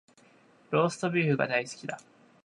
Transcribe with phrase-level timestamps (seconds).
[0.71, 2.01] ローストビーフが大好きだ